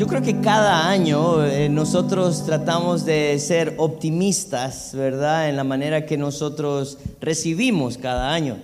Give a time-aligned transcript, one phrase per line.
[0.00, 5.50] yo creo que cada año eh, nosotros tratamos de ser optimistas, ¿verdad?
[5.50, 8.56] En la manera que nosotros recibimos cada año.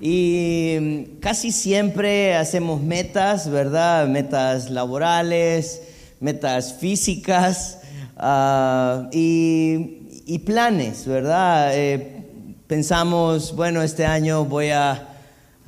[0.00, 4.08] Y mm, casi siempre hacemos metas, ¿verdad?
[4.08, 5.82] Metas laborales,
[6.18, 7.78] metas físicas
[8.16, 11.78] ah, y, planes, ¿verdad?
[11.78, 12.24] Eh,
[12.66, 15.10] pensamos, bueno, este año voy a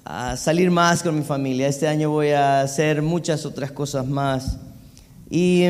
[0.05, 1.69] a salir más con mi familia.
[1.69, 4.59] Este año voy a hacer muchas otras cosas más.
[5.31, 5.65] Y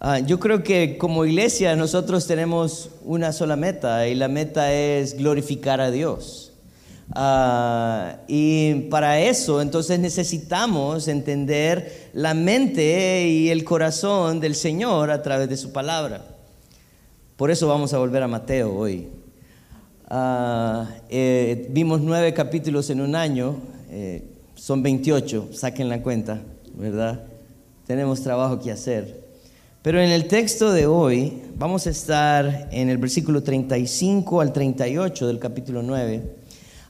[0.00, 5.16] ah, yo creo que como iglesia nosotros tenemos una sola meta y la meta es
[5.16, 6.52] glorificar a Dios.
[7.12, 15.22] Ah, y para eso entonces necesitamos entender la mente y el corazón del Señor a
[15.22, 16.24] través de su palabra.
[17.36, 19.08] Por eso vamos a volver a Mateo hoy.
[20.08, 23.56] Ah, eh, vimos nueve capítulos en un año,
[23.90, 24.22] eh,
[24.54, 26.40] son 28, saquen la cuenta,
[26.74, 27.24] ¿verdad?
[27.86, 29.22] Tenemos trabajo que hacer.
[29.82, 35.26] Pero en el texto de hoy vamos a estar en el versículo 35 al 38
[35.26, 36.22] del capítulo 9.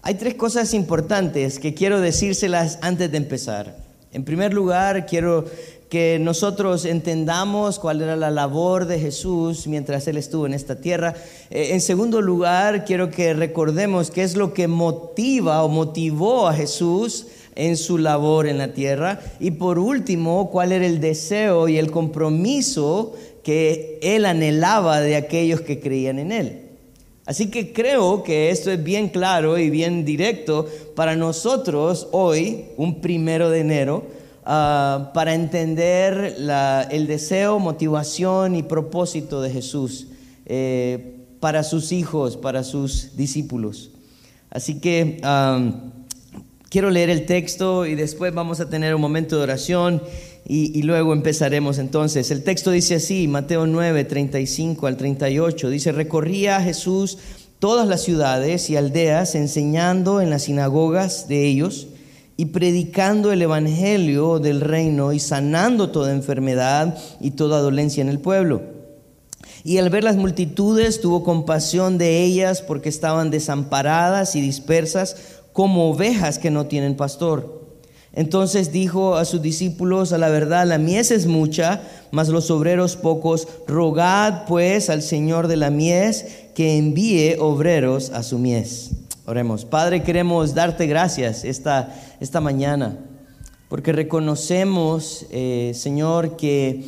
[0.02, 3.76] Hay tres cosas importantes que quiero decírselas antes de empezar.
[4.12, 5.46] En primer lugar, quiero
[5.88, 11.14] que nosotros entendamos cuál era la labor de Jesús mientras Él estuvo en esta tierra.
[11.50, 16.54] Eh, en segundo lugar, quiero que recordemos qué es lo que motiva o motivó a
[16.54, 19.20] Jesús en su labor en la tierra.
[19.40, 25.60] Y por último, cuál era el deseo y el compromiso que Él anhelaba de aquellos
[25.60, 26.60] que creían en Él.
[27.26, 33.00] Así que creo que esto es bien claro y bien directo para nosotros hoy, un
[33.00, 34.04] primero de enero
[34.46, 36.36] Ah, para entender
[36.90, 40.08] el deseo, motivación y propósito de Jesús
[40.44, 43.90] eh, para sus hijos, para sus discípulos.
[44.50, 45.18] Así que
[46.74, 50.02] quiero leer el texto y después vamos a tener un momento de oración
[50.44, 52.32] y, luego empezaremos entonces.
[52.32, 57.18] El texto dice así, Mateo 9, 35 al 38, dice, recorría Jesús
[57.60, 61.86] todas las ciudades y aldeas enseñando en las sinagogas de ellos
[62.36, 68.18] y predicando el Evangelio del reino y sanando toda enfermedad y toda dolencia en el
[68.18, 68.62] pueblo.
[69.62, 75.88] Y al ver las multitudes tuvo compasión de ellas porque estaban desamparadas y dispersas como
[75.88, 77.62] ovejas que no tienen pastor.
[78.12, 82.96] Entonces dijo a sus discípulos, a la verdad, la mies es mucha, mas los obreros
[82.96, 83.48] pocos.
[83.66, 88.90] Rogad pues al Señor de la mies que envíe obreros a su mies.
[89.26, 89.64] Oremos.
[89.64, 92.98] Padre, queremos darte gracias esta, esta mañana,
[93.68, 96.84] porque reconocemos, eh, Señor, que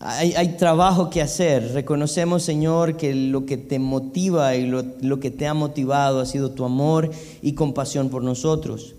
[0.00, 1.72] hay, trabajo que hacer.
[1.74, 6.26] Reconocemos, Señor, que lo que te motiva y lo, lo que te ha motivado ha
[6.26, 7.10] sido tu amor
[7.42, 8.94] y compasión por nosotros.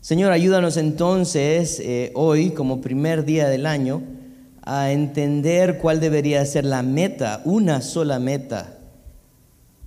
[0.00, 4.02] Señor, ayúdanos entonces eh, hoy, como primer día del año,
[4.62, 8.78] a entender cuál debería ser la meta, una sola meta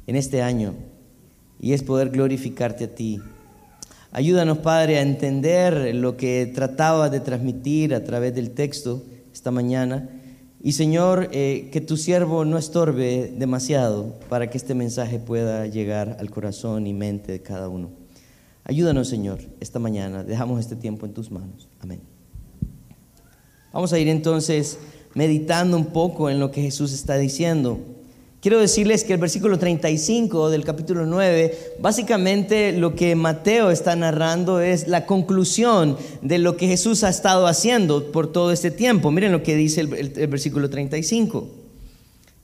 [0.07, 0.73] en este año
[1.59, 3.19] y es poder glorificarte a ti.
[4.11, 10.09] Ayúdanos, Padre, a entender lo que trataba de transmitir a través del texto esta mañana.
[10.61, 16.17] Y Señor, eh, que tu siervo no estorbe demasiado para que este mensaje pueda llegar
[16.19, 17.91] al corazón y mente de cada uno.
[18.65, 20.23] Ayúdanos, Señor, esta mañana.
[20.23, 21.69] Dejamos este tiempo en tus manos.
[21.79, 22.01] Amén.
[23.71, 24.79] Vamos a ir entonces
[25.13, 27.79] meditando un poco en lo que Jesús está diciendo.
[28.41, 34.61] Quiero decirles que el versículo 35 del capítulo 9, básicamente lo que Mateo está narrando
[34.61, 39.11] es la conclusión de lo que Jesús ha estado haciendo por todo este tiempo.
[39.11, 41.49] Miren lo que dice el, versículo 35.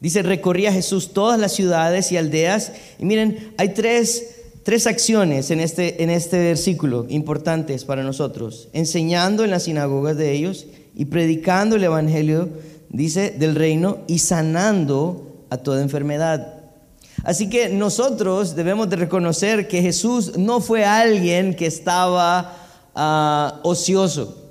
[0.01, 2.73] Dice, recorría Jesús todas las ciudades y aldeas.
[2.99, 8.67] Y miren, hay tres, tres acciones en este, en este versículo importantes para nosotros.
[8.73, 12.49] Enseñando en las sinagogas de ellos y predicando el Evangelio,
[12.89, 16.61] dice, del reino y sanando a toda enfermedad.
[17.23, 22.55] Así que nosotros debemos de reconocer que Jesús no fue alguien que estaba
[22.93, 24.41] ah, ocioso.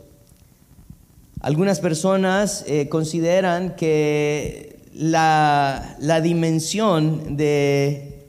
[1.40, 8.26] Algunas personas eh, consideran que la, dimensión de,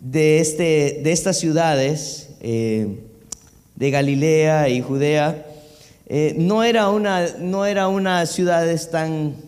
[0.00, 3.00] de, este, de estas ciudades, eh,
[3.74, 5.46] de Galilea y Judea,
[6.06, 9.47] eh, no, era una, no era una ciudades tan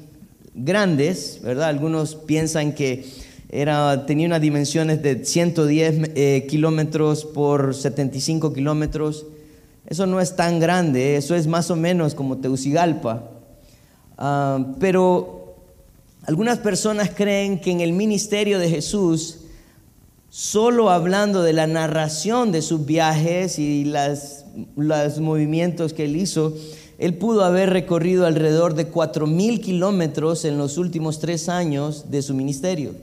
[0.55, 1.69] grandes, ¿verdad?
[1.69, 3.05] Algunos piensan que
[3.49, 9.27] era, tenía unas dimensiones de 110 eh, kilómetros por 75 kilómetros.
[9.87, 13.29] Eso no es tan grande, eso es más o menos como Teucigalpa.
[14.17, 15.57] Ah, pero
[16.25, 19.39] algunas personas creen que en el ministerio de Jesús,
[20.29, 23.93] solo hablando de la narración de sus viajes y
[24.77, 26.55] los movimientos que él hizo,
[27.01, 32.35] él pudo haber recorrido alrededor de 4.000 kilómetros en los últimos tres años de su
[32.35, 32.95] ministerio.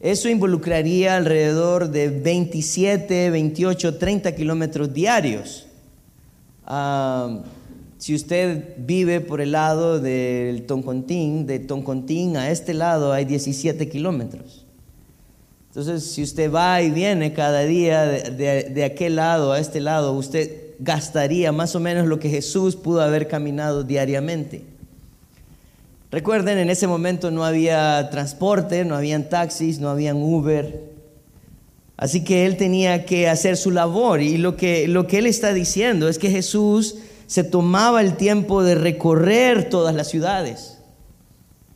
[0.00, 5.66] Eso involucraría alrededor de 27, 28, 30 kilómetros diarios.
[7.98, 13.90] Si usted vive por el lado del Toncontín, de Toncontín a este lado hay 17
[13.90, 14.64] kilómetros.
[15.68, 20.12] Entonces, si usted va y viene cada día de, de, aquel lado a este lado,
[20.12, 24.62] usted gastaría más o menos lo que Jesús pudo haber caminado diariamente.
[26.10, 30.80] Recuerden, en ese momento no había transporte, no habían taxis, no habían Uber.
[31.96, 35.52] Así que él tenía que hacer su labor y lo que, lo que él está
[35.52, 40.78] diciendo es que Jesús se tomaba el tiempo de recorrer todas las ciudades.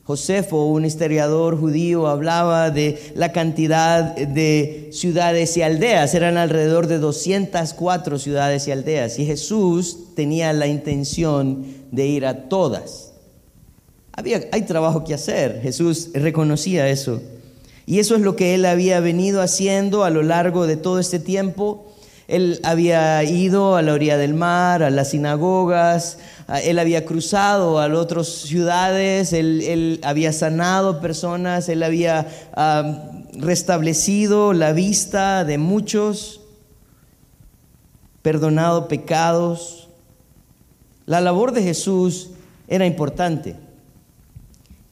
[0.09, 6.15] Josefo, un historiador judío, hablaba de la cantidad de ciudades y aldeas.
[6.15, 9.19] Eran alrededor de 204 ciudades y aldeas.
[9.19, 13.13] Y Jesús tenía la intención de ir a todas.
[14.13, 15.61] Había, hay trabajo que hacer.
[15.61, 17.21] Jesús reconocía eso.
[17.85, 21.19] Y eso es lo que él había venido haciendo a lo largo de todo este
[21.19, 21.85] tiempo
[22.29, 26.19] él había ido a la orilla del mar, a las sinagogas,
[26.49, 32.27] él había cruzado a otras ciudades, él, había sanado personas, él había
[33.35, 36.41] restablecido la vista de muchos,
[38.23, 39.89] perdonado pecados.
[41.05, 42.31] La labor de Jesús
[42.67, 43.57] era importante.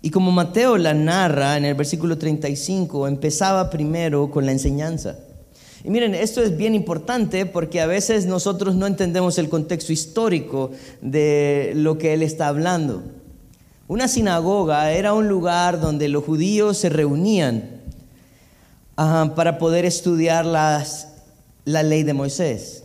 [0.03, 5.17] Y como Mateo la narra en el versículo 35, empezaba primero con la enseñanza.
[5.86, 10.72] Y miren, esto es bien importante porque a veces nosotros no entendemos el contexto histórico
[11.00, 13.04] de lo que él está hablando.
[13.86, 17.82] Una sinagoga era un lugar donde los judíos se reunían
[18.96, 21.12] para poder estudiar las,
[21.64, 22.82] la ley de Moisés.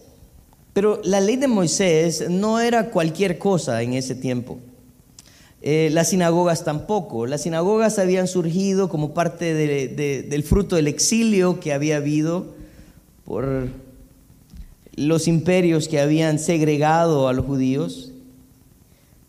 [0.73, 4.59] Pero la ley de Moisés no era cualquier cosa en ese tiempo.
[5.63, 7.25] Eh, las sinagogas tampoco.
[7.25, 12.60] Las sinagogas habían surgido como parte del fruto del exilio que había habido
[13.31, 13.69] por
[14.93, 18.11] los imperios que habían segregado a los judíos.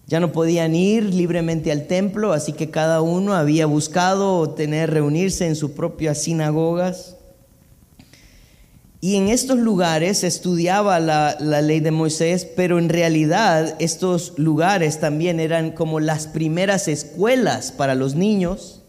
[0.08, 5.46] Ya no podían ir libremente al templo, así que cada uno había buscado tener reunirse
[5.46, 7.14] en sus propias sinagogas.
[9.00, 14.36] Y en estos lugares se estudiaba la, la, ley de Moisés, pero en realidad estos
[14.36, 18.81] lugares también eran como las primeras escuelas para los niños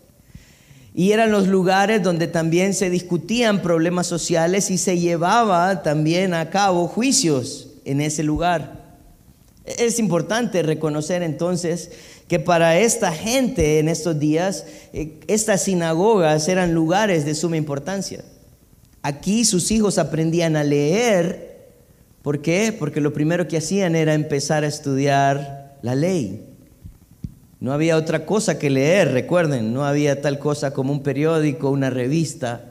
[0.96, 6.50] y eran los lugares donde también se discutían problemas sociales y se llevaba también a
[6.50, 8.84] cabo juicios en ese lugar.
[9.66, 11.92] Es importante reconocer entonces
[12.28, 18.24] que para esta gente en estos días, eh, estas sinagogas eran lugares de suma importancia.
[19.02, 21.72] Aquí sus hijos aprendían a leer.
[22.22, 22.74] ¿Por qué?
[22.78, 26.53] Porque lo primero que hacían era empezar a estudiar la ley.
[27.64, 31.90] No había otra cosa que leer, recuerden, no había tal cosa como un periódico, una
[31.90, 32.66] revista.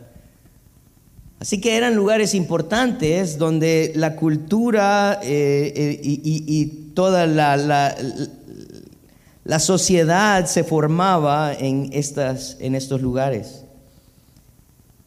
[1.41, 10.45] Así que eran lugares importantes donde la cultura eh, eh, y, toda la, la, sociedad
[10.45, 13.62] se formaba en, estas, en estos lugares.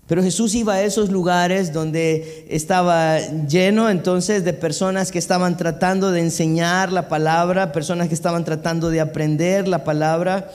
[0.08, 6.12] Pero Jesús iba a esos lugares donde estaba lleno entonces de personas que estaban tratando
[6.12, 10.52] de enseñar la palabra, personas que estaban tratando de aprender la palabra.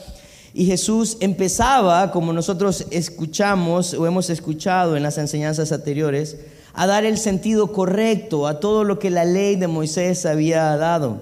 [0.53, 6.37] Y Jesús empezaba, como nosotros escuchamos o hemos escuchado en las enseñanzas anteriores,
[6.73, 11.21] a dar el sentido correcto a todo lo que la ley de Moisés había dado.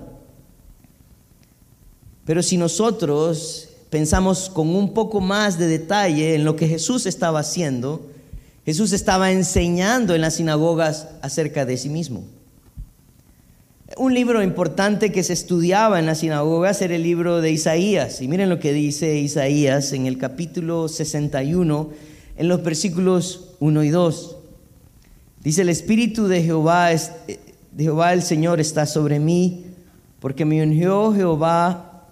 [2.26, 7.40] Pero si nosotros pensamos con un poco más de detalle en lo que Jesús estaba
[7.40, 8.06] haciendo,
[8.70, 12.24] Jesús estaba enseñando en las sinagogas acerca de sí mismo.
[13.98, 18.22] Un libro importante que se estudiaba en las sinagogas era el libro de Isaías.
[18.22, 21.90] Y miren lo que dice Isaías en el capítulo 61,
[22.38, 24.38] en los versículos 1 y 2.
[25.44, 27.40] Dice, el Espíritu de Jehová, de
[27.76, 29.66] Jehová el Señor está sobre mí,
[30.20, 32.06] porque me ungió Jehová,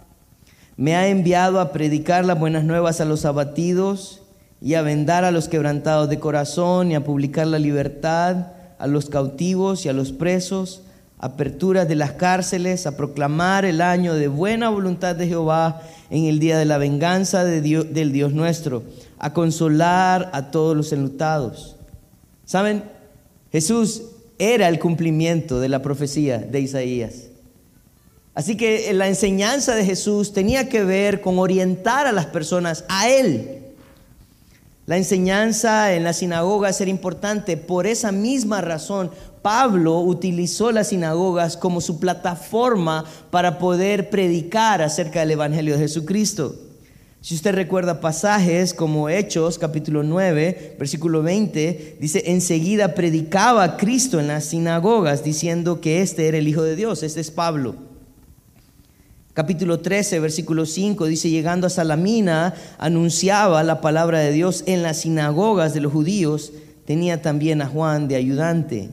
[0.75, 4.23] me ha enviado a predicar las buenas nuevas a los abatidos
[4.61, 8.47] y a vendar a los quebrantados de corazón y a publicar la libertad
[8.79, 10.81] a los cautivos y a los presos,
[11.19, 16.39] aperturas de las cárceles, a proclamar el año de buena voluntad de Jehová en el
[16.39, 18.83] día de la venganza de Dios, del Dios nuestro,
[19.17, 21.75] a consolar a todos los enlutados.
[22.45, 22.83] ¿Saben?
[23.51, 24.03] Jesús
[24.37, 27.29] era el cumplimiento de la profecía de Isaías.
[28.35, 33.09] Así que la enseñanza de Jesús tenía que ver con orientar a las personas a
[33.09, 33.56] Él
[34.88, 37.58] La enseñanza en la sinagoga era importante.
[37.58, 45.20] Por esa misma razón, Pablo utilizó las sinagogas como su plataforma para poder predicar acerca
[45.20, 46.56] del Evangelio de Jesucristo.
[47.20, 54.22] Si usted recuerda pasajes como Hechos capítulo 9, versículo 20, dice, enseguida predicaba a Cristo
[54.22, 57.03] en las sinagogas diciendo que este era el Hijo de Dios.
[57.03, 57.75] Este es Pablo.
[59.38, 65.01] Capítulo 13, versículo 5 dice, llegando a Salamina, anunciaba la palabra de Dios en las
[65.01, 66.53] sinagogas de los judíos,
[66.86, 68.89] tenía también a Juan de ayudante.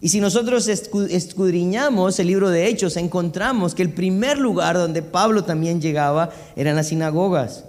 [0.00, 5.44] Y si nosotros escudriñamos el libro de Hechos, encontramos que el primer lugar donde Pablo
[5.44, 7.64] también llegaba eran las sinagogas.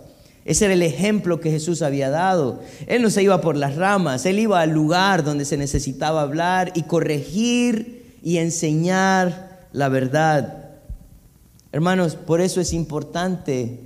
[0.46, 2.62] Ese era el ejemplo que Jesús había dado.
[2.88, 6.72] Él no se iba por las ramas, él iba al lugar donde se necesitaba hablar
[6.75, 10.62] y corregir y enseñar la verdad.
[11.74, 13.80] Hermanos, por eso es importante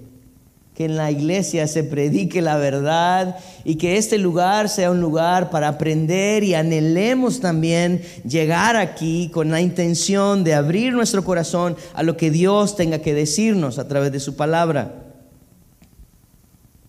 [0.76, 5.50] que en la iglesia se predique la verdad y que este lugar sea un lugar
[5.50, 12.04] para aprender y anhelemos también llegar aquí con la intención de abrir nuestro corazón a
[12.04, 15.06] lo que Dios tenga que decirnos a través de su palabra.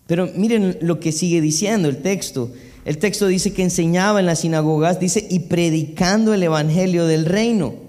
[0.08, 2.50] Pero miren lo que sigue diciendo el texto.
[2.84, 7.87] El texto dice que enseñaba en las sinagogas, dice, y predicando el evangelio del reino.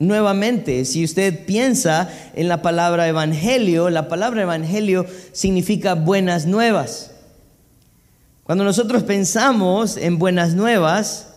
[0.00, 7.10] Nuevamente, si usted piensa en la palabra evangelio, la palabra evangelio significa buenas nuevas.
[8.44, 11.34] Cuando nosotros pensamos en buenas nuevas,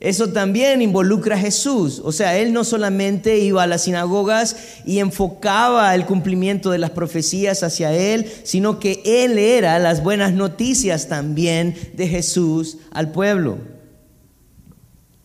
[0.00, 2.02] eso también involucra a Jesús.
[2.04, 6.90] O sea, Él no solamente iba a las sinagogas y enfocaba el cumplimiento de las
[6.90, 13.58] profecías hacia Él, sino que Él era las buenas noticias también de Jesús al pueblo.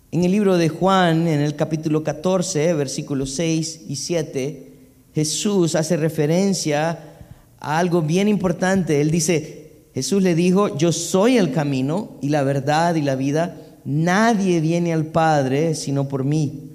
[0.10, 4.72] En el libro de Juan, en el capítulo 14, versículos 6 y 7,
[5.14, 7.18] Jesús hace referencia
[7.60, 9.02] a algo bien importante.
[9.02, 13.58] Él dice, Jesús le dijo, yo soy el camino y la verdad y la vida.
[13.84, 16.72] Nadie viene al Padre sino por mí.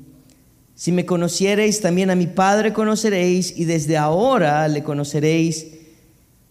[0.74, 5.68] Si me conociereis, también a mi Padre conoceréis y desde ahora le conoceréis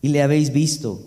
[0.01, 0.99] y le habéis visto.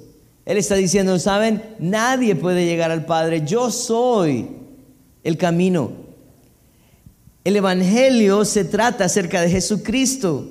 [0.44, 1.62] Él está diciendo, ¿saben?
[1.80, 3.42] Nadie puede llegar al Padre.
[3.44, 4.62] Yo soy
[5.24, 5.92] el camino.
[7.42, 10.50] El Evangelio se trata acerca de Jesucristo.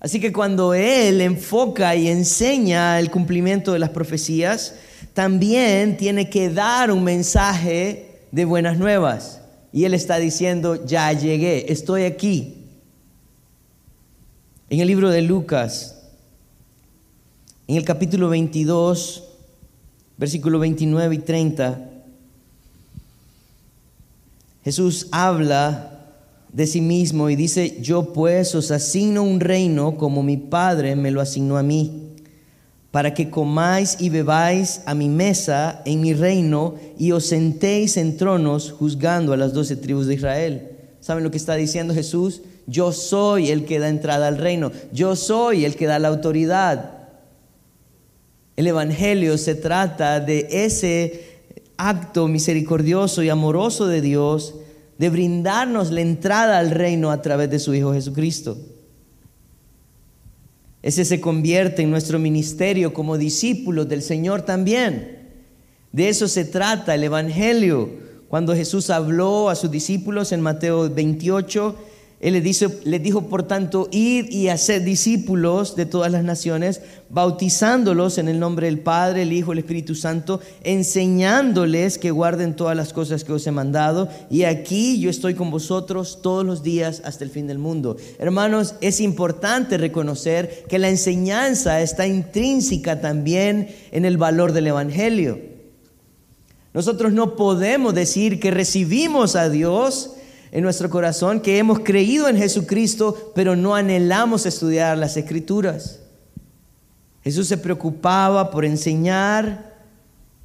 [0.00, 4.74] Así que cuando Él enfoca y enseña el cumplimiento de las profecías,
[5.14, 9.40] también tiene que dar un mensaje de buenas nuevas.
[9.72, 12.66] Y Él está diciendo, ya llegué, estoy aquí.
[14.68, 16.02] En el libro de Lucas,
[17.68, 19.24] en el capítulo 22,
[20.16, 21.91] versículo 29 y 30,
[24.64, 25.92] Jesús habla
[26.52, 31.10] de sí mismo y dice, yo pues os asigno un reino como mi Padre me
[31.10, 32.10] lo asignó a mí,
[32.90, 38.18] para que comáis y bebáis a mi mesa en mi reino y os sentéis en
[38.18, 40.68] tronos juzgando a las doce tribus de Israel.
[41.00, 42.42] ¿Saben lo que está diciendo Jesús?
[42.66, 46.98] Yo soy el que da entrada al reino, yo soy el que da la autoridad.
[48.54, 51.31] El Evangelio se trata de ese
[51.88, 54.54] acto misericordioso y amoroso de Dios
[54.98, 58.56] de brindarnos la entrada al reino a través de su Hijo Jesucristo.
[60.82, 65.30] Ese se convierte en nuestro ministerio como discípulos del Señor también.
[65.92, 67.90] De eso se trata el Evangelio.
[68.28, 71.76] Cuando Jesús habló a sus discípulos en Mateo 28,
[72.22, 72.34] él
[72.84, 78.38] le dijo, por tanto, ir y hacer discípulos de todas las naciones, bautizándolos en el
[78.38, 83.32] nombre del Padre, el Hijo, el Espíritu Santo, enseñándoles que guarden todas las cosas que
[83.32, 84.08] os he mandado.
[84.30, 87.96] Y aquí yo estoy con vosotros todos los días hasta el fin del mundo.
[88.20, 95.40] Hermanos, es importante reconocer que la enseñanza está intrínseca también en el valor del Evangelio.
[96.72, 100.12] Nosotros no podemos decir que recibimos a Dios
[100.52, 106.00] en nuestro corazón que hemos creído en Jesucristo, pero no anhelamos estudiar las escrituras.
[107.24, 109.74] Jesús se preocupaba por enseñar,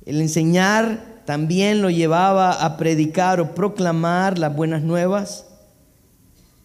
[0.05, 5.45] el enseñar también lo llevaba a predicar o proclamar las buenas nuevas.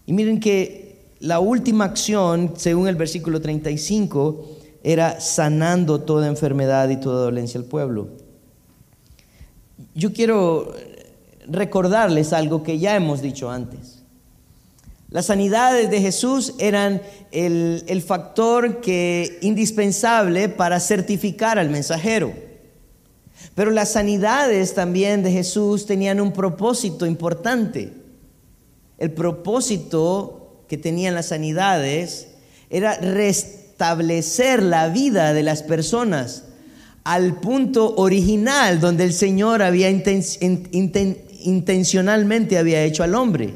[0.07, 4.47] Y miren que la última acción, según el versículo 35,
[4.85, 8.09] era sanando toda enfermedad y toda dolencia al pueblo.
[9.97, 10.73] Yo quiero
[11.49, 14.03] recordarles algo que ya hemos dicho antes.
[15.13, 22.33] Las sanidades de Jesús eran el, factor que, indispensable para certificar al mensajero.
[23.55, 27.93] Pero las sanidades también de Jesús tenían un propósito importante.
[28.97, 32.29] El propósito que tenían las sanidades
[32.71, 36.45] era restablecer la vida de las personas
[37.05, 39.91] al punto original donde el Señor había
[41.45, 43.55] intencionalmente había hecho al hombre.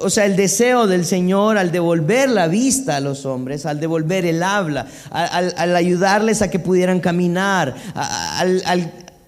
[0.00, 4.26] O sea, el deseo del Señor al devolver la vista a los hombres, al devolver
[4.26, 8.62] el habla, al, ayudarles a que pudieran caminar, al,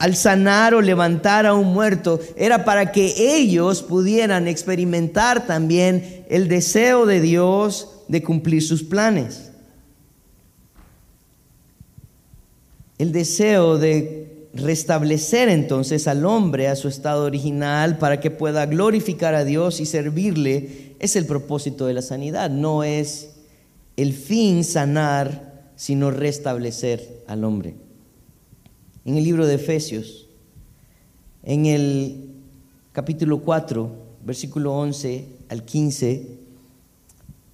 [0.00, 6.48] al sanar o levantar a un muerto, era para que ellos pudieran experimentar también el
[6.48, 9.50] deseo de Dios de cumplir sus planes.
[12.98, 19.34] El deseo de restablecer entonces al hombre a su estado original para que pueda glorificar
[19.34, 22.50] a Dios y servirle es el propósito de la sanidad.
[22.50, 23.30] No es
[23.96, 27.74] el fin sanar, sino restablecer al hombre.
[29.04, 30.28] En el libro de Efesios,
[31.42, 32.34] en el
[32.92, 33.90] capítulo 4,
[34.24, 36.38] versículo 11 al 15,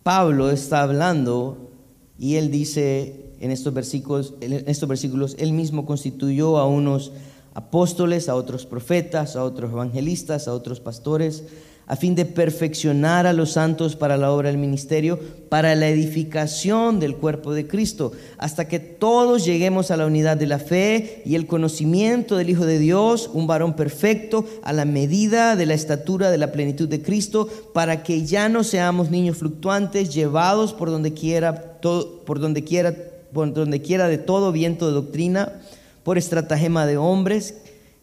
[0.03, 1.71] Pablo está hablando
[2.19, 7.13] y él dice, en estos versículos, en estos versículos, él mismo constituyó a unos
[7.55, 11.45] apóstoles, a otros profetas, a otros evangelistas, a otros pastores,
[11.89, 16.99] a fin de perfeccionar a los santos para la obra del ministerio, para la edificación
[16.99, 21.37] del cuerpo de Cristo, hasta que todos lleguemos a la unidad de la fe y
[21.37, 26.31] el conocimiento del Hijo de Dios, un varón perfecto, a la medida de la estatura
[26.31, 31.15] de la plenitud de Cristo, para que ya no seamos niños fluctuantes, llevados por donde
[31.15, 32.95] quiera, por donde quiera
[33.37, 35.61] por donde quiera de todo viento de doctrina,
[36.05, 37.57] por estratagema de hombres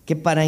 [0.06, 0.44] que para,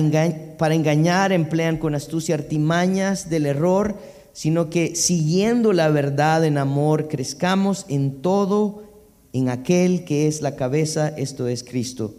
[0.60, 3.96] para engañar emplean con astucia artimañas del error,
[4.32, 8.84] sino que siguiendo la verdad en amor crezcamos en todo
[9.34, 12.13] en aquel que es la cabeza, esto es Cristo.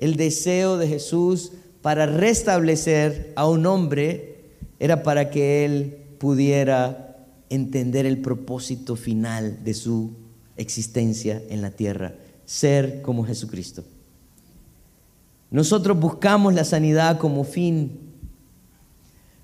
[0.00, 4.46] El deseo de Jesús para restablecer a un hombre
[4.80, 10.23] era para que él pudiera entender el propósito final de su
[10.56, 13.84] existencia en la tierra, ser como Jesucristo.
[15.50, 17.98] Nosotros buscamos la sanidad como fin,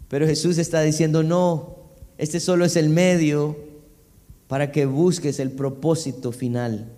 [0.08, 1.76] pero Jesús está diciendo, no,
[2.18, 3.56] este solo es el medio
[4.48, 6.90] para que busques el propósito final,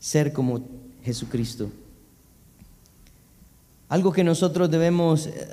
[0.00, 0.62] ser como
[1.04, 1.70] Jesucristo.
[3.88, 5.48] Algo que nosotros debemos eh,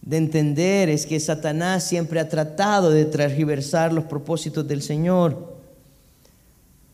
[0.00, 5.51] de entender es que Satanás siempre ha tratado de transversar los propósitos del Señor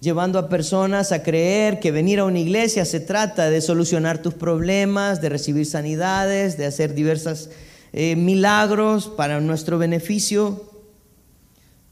[0.00, 4.34] llevando a personas a creer que venir a una iglesia se trata de solucionar tus
[4.34, 7.50] problemas, de recibir sanidades, de hacer diversos
[7.92, 10.64] eh, milagros para nuestro beneficio.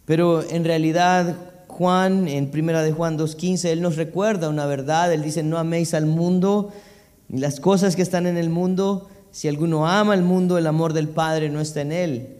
[0.04, 5.22] Pero en realidad Juan, en primera de Juan 2.15, él nos recuerda una verdad, él
[5.22, 6.72] dice, no améis al mundo
[7.28, 9.10] ni las cosas que están en el mundo.
[9.32, 12.36] Si alguno ama al mundo, el amor del Padre no está en él.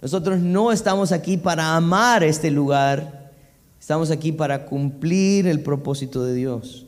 [0.00, 3.17] Nosotros no estamos aquí para amar este lugar,
[3.80, 6.86] Estamos aquí para cumplir el propósito de Dios.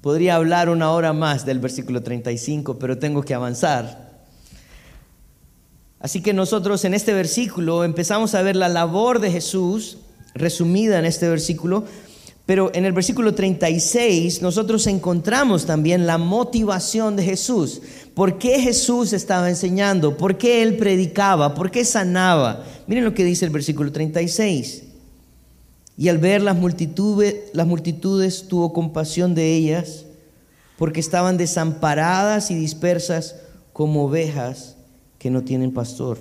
[0.00, 4.08] Podría hablar una hora más del versículo 35, pero tengo que avanzar.
[6.00, 9.98] Así que nosotros en este versículo empezamos a ver la labor de Jesús
[10.34, 11.84] resumida en este versículo,
[12.48, 17.82] pero en el versículo 36 nosotros encontramos también la motivación de Jesús.
[18.14, 20.16] ¿Por qué Jesús estaba enseñando?
[20.16, 21.52] ¿Por qué él predicaba?
[21.52, 22.64] ¿Por qué sanaba?
[22.86, 24.84] Miren lo que dice el versículo 36.
[25.98, 30.06] Y al ver las multitudes, las multitudes tuvo compasión de ellas,
[30.78, 33.36] porque estaban desamparadas y dispersas
[33.74, 34.78] como ovejas
[35.18, 36.16] que no tienen pastor.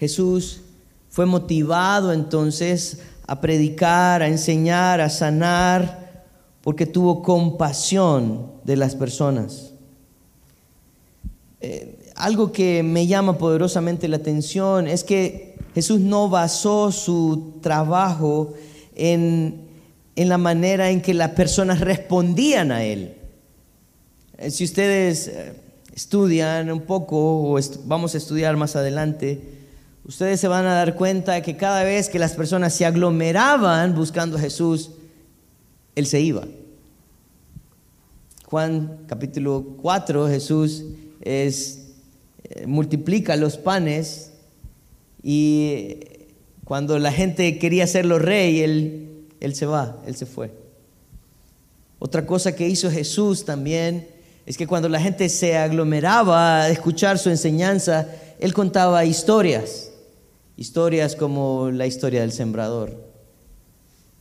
[0.00, 0.62] Jesús
[1.08, 2.98] fue motivado entonces
[3.32, 6.26] a predicar, a enseñar, a sanar,
[6.60, 9.72] porque tuvo compasión de las personas.
[11.62, 18.52] Eh, algo que me llama poderosamente la atención es que Jesús no basó su trabajo
[18.94, 19.62] en,
[20.14, 23.14] la manera en que las personas respondían a Él.
[24.36, 25.54] Eh, si ustedes eh,
[25.94, 29.61] estudian un poco, o vamos a estudiar más adelante,
[30.04, 34.36] ustedes se van a dar cuenta que cada vez que las personas se aglomeraban buscando
[34.36, 34.90] a Jesús,
[35.94, 36.44] Él se iba.
[38.46, 40.84] Juan capítulo 4, Jesús
[41.22, 41.82] es
[42.44, 44.32] eh, multiplica los panes
[45.22, 45.96] y
[46.64, 50.62] cuando la gente quería hacerlo rey, él se va, él se fue.
[52.04, 54.08] Otra cosa que hizo Jesús también
[54.44, 58.08] es que cuando la gente se aglomeraba a escuchar su enseñanza,
[58.40, 59.91] él contaba historias,
[60.56, 63.12] historias como la historia del sembrador.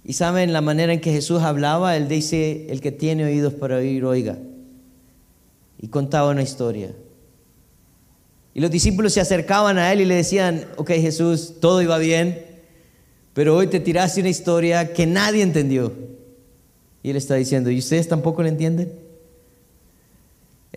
[0.03, 3.77] Y saben la manera en que Jesús hablaba, él dice, el que tiene oídos para
[3.77, 4.37] oír, oiga.
[5.79, 6.93] Y contaba una historia.
[8.53, 12.45] Y los discípulos se acercaban a él y le decían, ok Jesús, todo iba bien,
[13.33, 15.93] pero hoy te tiraste una historia que nadie entendió.
[17.03, 18.91] Y él está diciendo, ¿y ustedes tampoco lo entienden?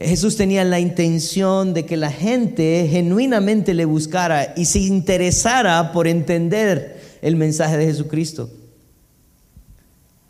[0.01, 6.09] Jesús tenía la intención de que la gente genuinamente le buscara y se interesara por
[6.09, 8.51] entender el mensaje de Jesucristo.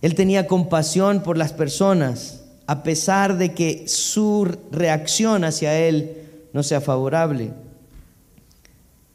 [0.03, 6.19] Él tenía compasión por las personas, a pesar de que su reacción hacia él
[6.53, 7.53] no sea favorable.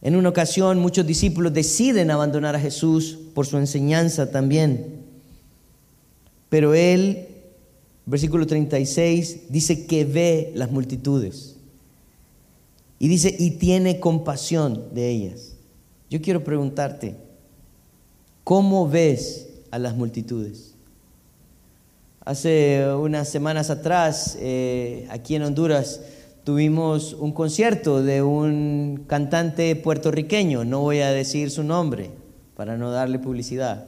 [0.01, 5.03] En una ocasión muchos discípulos deciden abandonar a Jesús por su enseñanza también.
[6.49, 7.27] Pero él,
[8.09, 11.55] versículo 36, dice que ve las multitudes.
[12.97, 15.55] Y dice, y tiene compasión de ellas.
[16.09, 17.15] Yo quiero preguntarte,
[18.43, 20.73] ¿cómo ves a las multitudes?
[22.25, 26.01] Hace unas semanas atrás, eh, aquí en Honduras,
[26.43, 32.09] tuvimos un concierto de un cantante puertorriqueño, no voy a decir su nombre
[32.55, 33.85] para no darle publicidad.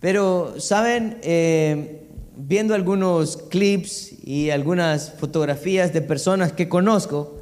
[0.00, 1.18] Pero, ¿saben?
[1.22, 2.03] Eh,
[2.36, 7.40] viendo algunos clips y algunas fotografías de personas que conozco,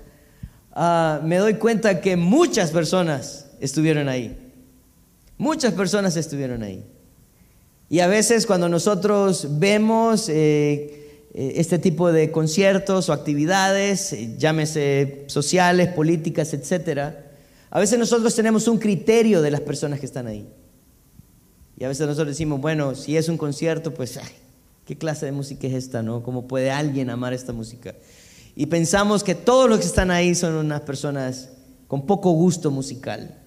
[0.73, 4.37] ah, me doy cuenta que muchas personas estuvieron ahí.
[5.39, 6.85] Muchas personas estuvieron ahí.
[7.89, 11.03] Y a veces cuando nosotros vemos eh,
[11.35, 17.33] eh, este tipo de conciertos o actividades, eh, llámese sociales, políticas, etcétera,
[17.71, 20.47] a veces nosotros tenemos un criterio de las personas que están ahí.
[21.79, 24.19] Y a veces nosotros decimos, bueno, si es un concierto, pues,
[24.93, 26.23] ¿qué clase de música es esta, no?
[26.23, 27.95] ¿Cómo puede alguien amar esta música?
[28.55, 31.49] Y pensamos que todos los que están ahí son unas personas
[31.89, 33.39] con poco gusto musical.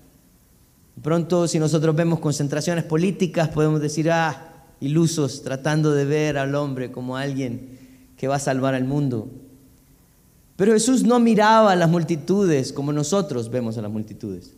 [1.03, 6.91] Pronto, si nosotros vemos concentraciones políticas, podemos decir, ah, ilusos, tratando de ver al hombre
[6.91, 7.77] como alguien
[8.17, 9.29] que va a salvar al mundo.
[10.55, 14.55] Pero Jesús no miraba a las multitudes como nosotros vemos a las multitudes.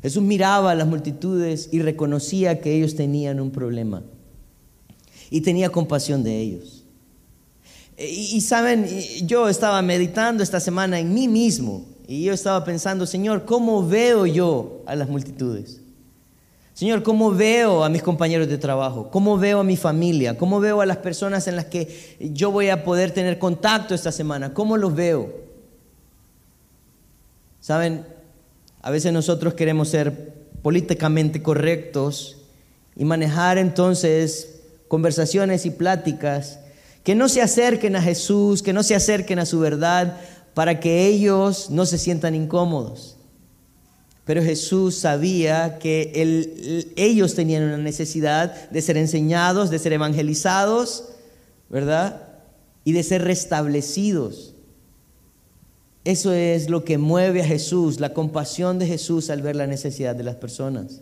[0.00, 4.02] Jesús miraba a las multitudes y reconocía que ellos tenían un problema
[5.32, 6.84] y tenía compasión de ellos.
[7.96, 8.86] Y, y, saben,
[9.24, 14.26] yo estaba meditando esta semana en mí mismo y yo estaba pensando, Señor, ¿cómo veo
[14.26, 15.80] yo a las multitudes?
[16.74, 19.10] Señor, ¿cómo veo a mis compañeros de trabajo?
[19.10, 20.36] ¿Cómo veo a mi familia?
[20.36, 24.12] ¿Cómo veo a las personas en las que yo voy a poder tener contacto esta
[24.12, 24.52] semana?
[24.52, 25.32] ¿Cómo los veo?
[27.60, 28.04] Saben,
[28.82, 32.36] a veces nosotros queremos ser políticamente correctos
[32.96, 34.51] y manejar entonces
[34.92, 36.58] conversaciones y pláticas
[37.02, 40.20] que no se acerquen a Jesús, que no se acerquen a su verdad,
[40.52, 43.16] para que ellos no se sientan incómodos.
[44.26, 51.04] Pero Jesús sabía que ellos tenían una necesidad de ser enseñados, de ser evangelizados,
[51.70, 52.28] ¿verdad?
[52.84, 54.52] Y de ser restablecidos.
[56.04, 60.14] Eso es lo que mueve a Jesús, la compasión de Jesús al ver la necesidad
[60.14, 61.00] de las personas.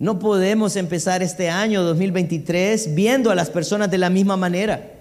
[0.00, 4.94] No podemos empezar este año 2023 viendo a las personas de la misma manera.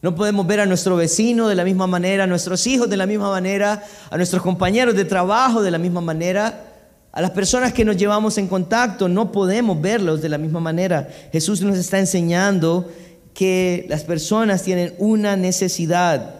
[0.00, 3.06] No podemos ver a nuestro vecino de la misma manera, a nuestros hijos de la
[3.06, 6.66] misma manera, a nuestros compañeros de trabajo de la misma manera,
[7.10, 11.08] a las personas que nos llevamos en contacto, no podemos verlos de la misma manera.
[11.32, 12.88] Jesús nos está enseñando
[13.34, 16.36] que las personas tienen una necesidad.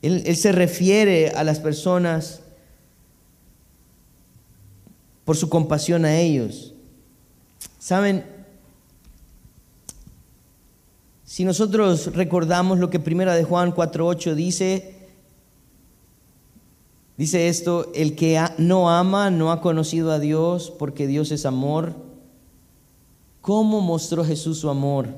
[0.00, 2.40] Él, él se refiere a las personas
[5.26, 6.72] por su compasión a ellos.
[7.78, 8.24] Saben,
[11.24, 14.94] si nosotros recordamos lo que Primera de Juan 4:8 dice,
[17.18, 21.96] dice esto, el que no ama no ha conocido a Dios porque Dios es amor.
[23.40, 25.08] ¿Cómo mostró Jesús su amor?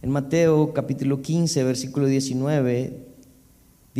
[0.00, 3.09] En Mateo capítulo 15, versículo 19,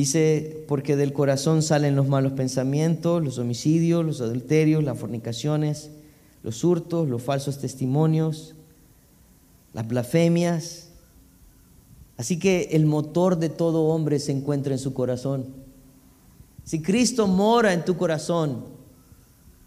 [0.00, 5.90] dice, porque del corazón salen los malos pensamientos, los homicidios, los adulterios, las fornicaciones,
[6.42, 8.54] los hurtos, los falsos testimonios
[9.72, 10.88] las blasfemias.
[12.16, 15.46] Así que el motor de todo hombre se encuentra en su corazón.
[16.64, 18.64] Si Cristo mora en tu corazón,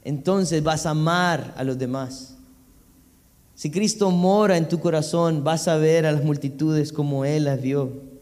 [0.03, 2.35] entonces vas a amar a los demás.
[3.55, 7.61] Si Cristo mora en tu corazón, vas a ver a las multitudes como Él las
[7.61, 8.12] vio.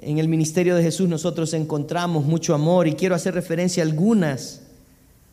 [0.00, 4.60] En el ministerio de Jesús nosotros encontramos mucho amor y quiero hacer referencia a algunas,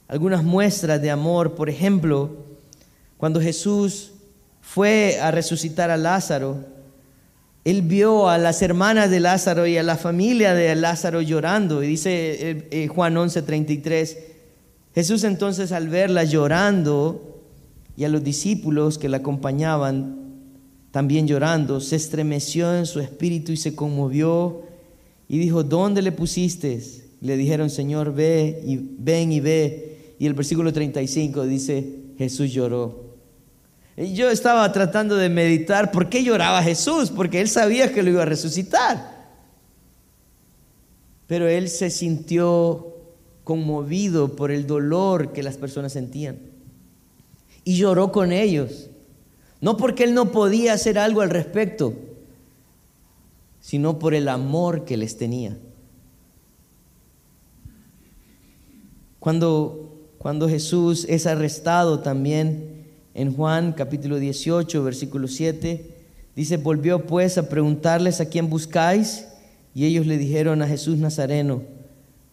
[0.08, 1.54] algunas muestras de amor.
[1.54, 2.32] Por ejemplo,
[3.18, 4.12] cuando Jesús
[4.62, 6.66] fue a resucitar a Lázaro,
[7.64, 11.84] él vio a las hermanas de Lázaro y a la familia de Lázaro llorando.
[11.84, 14.18] Y dice eh, eh, Juan 11:33,
[14.96, 17.44] Jesús entonces al verla llorando
[17.96, 20.25] y a los discípulos que la acompañaban
[20.96, 24.62] también llorando, se estremeció en su espíritu y se conmovió
[25.28, 26.82] y dijo, ¿dónde le pusiste?
[27.20, 30.16] Le dijeron, Señor, ve y ven y ve.
[30.18, 31.86] y el versículo 35 dice,
[32.18, 33.18] Jesús lloró.
[33.98, 38.12] Y yo estaba tratando de meditar por qué lloraba Jesús, porque él sabía que lo
[38.12, 39.36] iba a resucitar.
[41.28, 42.96] Pero él se sintió
[43.44, 46.40] conmovido por el dolor que las personas sentían.
[47.66, 48.92] Y lloró con ellos.
[49.62, 51.94] No porque él no podía hacer algo al respecto,
[53.60, 55.58] sino por el amor que les tenía.
[59.20, 65.96] Cuando, cuando Jesús es arrestado también en Juan capítulo 18, versículo 7,
[66.36, 69.26] dice, volvió pues a preguntarles a quién buscáis
[69.74, 71.64] y ellos le dijeron a Jesús Nazareno.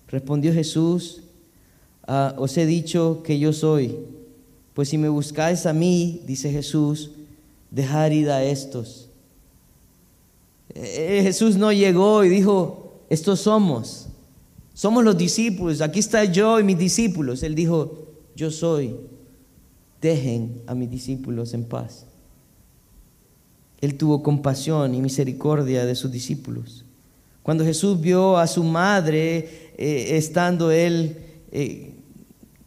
[0.09, 1.23] Respondió Jesús,
[2.07, 3.97] ah, os he dicho que yo soy.
[4.75, 7.11] Pues si me buscáis a mí, dice Jesús,
[7.71, 9.09] dejar ir a estos.
[10.75, 14.09] Eh, Jesús no llegó y dijo, estos somos.
[14.75, 17.43] Somos los discípulos, aquí está yo y mis discípulos.
[17.43, 18.97] Él dijo, yo soy.
[20.01, 22.07] Dejen a mis discípulos en paz.
[23.81, 26.85] Él tuvo compasión y misericordia de sus discípulos.
[27.43, 31.17] Cuando Jesús vio a su madre eh, estando él
[31.51, 31.92] eh,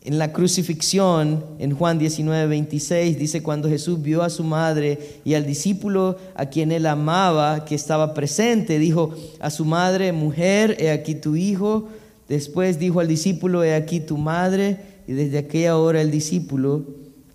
[0.06, 5.34] en la crucifixión, en Juan 19, 26, dice, cuando Jesús vio a su madre y
[5.34, 10.92] al discípulo a quien él amaba, que estaba presente, dijo a su madre, mujer, he
[10.92, 11.88] aquí tu hijo.
[12.30, 14.78] Después dijo al discípulo, he aquí tu madre.
[15.08, 16.84] Y desde aquella hora el discípulo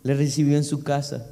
[0.05, 1.27] le recibió en su casa.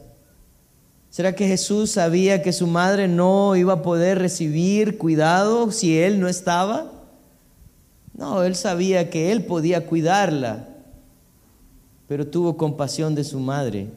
[1.08, 6.18] ¿Será que Jesús sabía que su madre no iba a poder recibir cuidado si él
[6.18, 6.90] no estaba?
[8.14, 10.67] No, él sabía que él podía cuidarla
[12.08, 13.88] pero tuvo compasión de su madre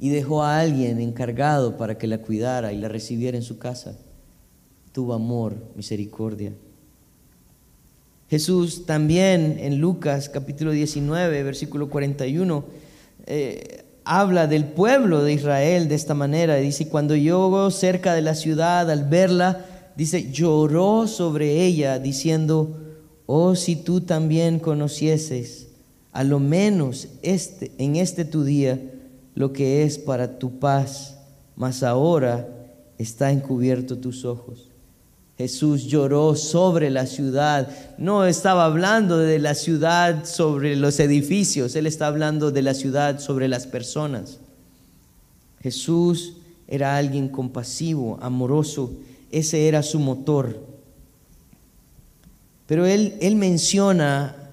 [0.00, 3.96] y dejó a alguien encargado para que la cuidara y la recibiera en su casa.
[4.92, 6.52] Tuvo amor, misericordia.
[8.28, 12.64] Jesús también en Lucas capítulo 19, versículo 41,
[13.26, 16.56] eh, habla del pueblo de Israel de esta manera.
[16.56, 19.64] Dice, cuando llegó cerca de la ciudad al verla,
[19.94, 22.78] dice, lloró sobre ella diciendo,
[23.26, 25.65] oh si tú también conocieses
[26.16, 28.80] a lo menos este, en este tu día
[29.34, 31.18] lo que es para tu paz,
[31.56, 32.48] mas ahora
[32.96, 34.70] está encubierto tus ojos.
[35.36, 37.68] Jesús lloró sobre la ciudad.
[37.98, 43.20] No estaba hablando de la ciudad sobre los edificios, Él está hablando de la ciudad
[43.20, 44.38] sobre las personas.
[45.60, 48.90] Jesús era alguien compasivo, amoroso,
[49.30, 50.64] ese era su motor.
[52.66, 54.45] Pero Él, él menciona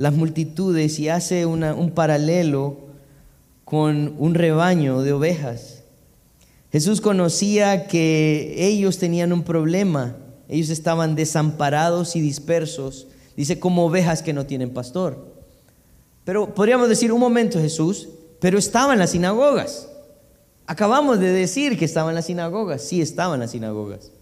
[0.00, 2.78] las multitudes y hace un paralelo
[3.66, 5.82] con un rebaño de ovejas.
[6.72, 10.16] Jesús conocía que ellos tenían un problema,
[10.48, 15.34] ellos estaban desamparados y dispersos, dice como ovejas que no tienen pastor.
[16.24, 18.08] Pero podríamos decir, un momento Jesús,
[18.40, 19.86] pero estaban las sinagogas.
[20.66, 24.12] Acabamos de decir que estaban las sinagogas, sí estaban las sinagogas,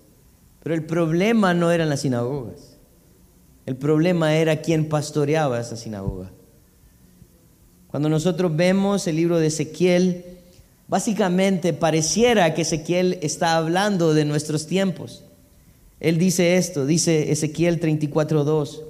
[0.60, 2.77] pero el problema no eran las sinagogas.
[3.68, 6.30] El problema era quién pastoreaba esa sinagoga.
[7.88, 10.24] Cuando nosotros vemos el libro de Ezequiel,
[10.88, 15.22] básicamente pareciera que Ezequiel está hablando de nuestros tiempos.
[16.00, 18.84] Él dice esto, dice Ezequiel 34:2,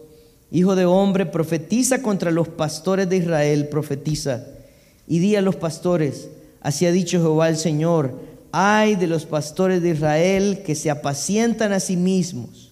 [0.52, 4.46] Hijo de hombre, profetiza contra los pastores de Israel, profetiza,
[5.08, 6.28] y di a los pastores,
[6.60, 8.14] así ha dicho Jehová el Señor,
[8.52, 12.67] ay de los pastores de Israel que se apacientan a sí mismos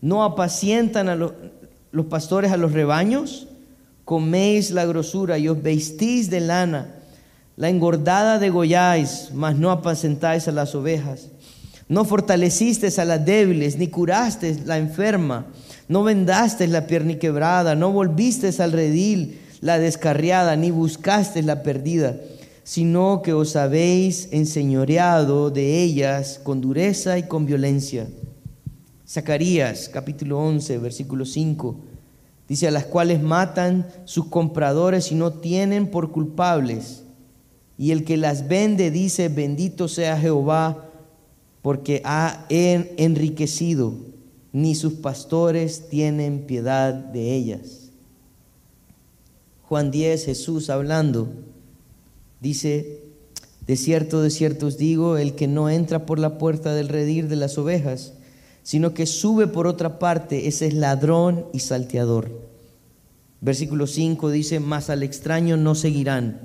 [0.00, 1.32] ¿No apacientan a los,
[2.08, 3.48] pastores a los rebaños?
[4.04, 6.94] Coméis la grosura y os vestís de lana.
[7.56, 11.28] La engordada degolláis, mas no apacentáis a las ovejas.
[11.88, 15.46] No fortalecisteis a las débiles, ni curasteis la enferma.
[15.88, 22.16] No vendasteis la quebrada, no volvisteis al redil la descarriada, ni buscasteis la perdida,
[22.62, 28.06] sino que os habéis enseñoreado de ellas con dureza y con violencia.
[29.08, 31.76] Zacarías capítulo 11, versículo 5.
[32.46, 37.04] Dice, a las cuales matan sus compradores y no tienen por culpables.
[37.78, 40.90] Y el que las vende dice, bendito sea Jehová,
[41.62, 43.94] porque ha enriquecido,
[44.52, 47.90] ni sus pastores tienen piedad de ellas.
[49.62, 51.28] Juan 10, Jesús hablando,
[52.40, 53.02] dice,
[53.66, 57.28] de cierto, de cierto os digo, el que no entra por la puerta del redir
[57.28, 58.14] de las ovejas,
[58.68, 62.30] sino que sube por otra parte, ese es ladrón y salteador.
[63.40, 66.42] Versículo 5 dice, mas al extraño no seguirán,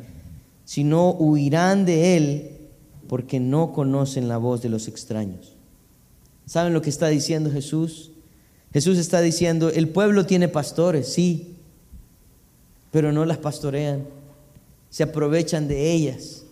[0.64, 2.52] sino huirán de él,
[3.10, 5.58] porque no conocen la voz de los extraños.
[6.46, 8.12] ¿Saben lo que está diciendo Jesús?
[8.72, 11.58] Jesús está diciendo, el pueblo tiene pastores, sí,
[12.90, 14.06] pero no las pastorean,
[14.90, 16.46] se aprovechan de ellas.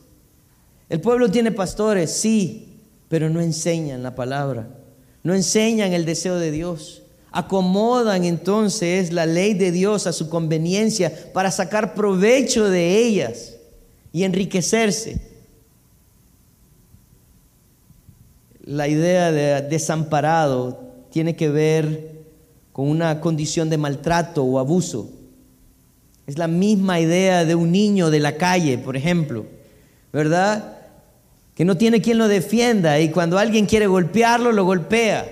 [0.90, 4.81] El pueblo tiene pastores, sí, pero no enseñan la palabra,
[5.24, 7.04] no enseñan el deseo de Dios.
[7.32, 13.56] Acomodan entonces la ley de Dios a su conveniencia para sacar provecho de ellas
[14.12, 15.22] y enriquecerse.
[18.64, 20.80] La idea de desamparado
[21.12, 22.12] tiene que ver
[22.74, 25.10] con una condición de maltrato o abuso.
[26.28, 29.46] Es la misma idea de un niño de la calle, por ejemplo,
[30.14, 30.81] ¿verdad?
[31.62, 35.32] Que no tiene quien lo defienda y cuando alguien quiere golpearlo, lo golpea.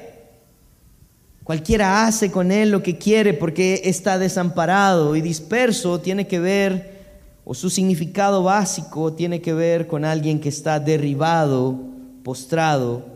[1.44, 7.00] Cualquiera hace con él lo que quiere porque está desamparado y disperso tiene que ver,
[7.46, 11.80] o su significado básico tiene que ver con alguien que está derribado,
[12.24, 13.08] postrado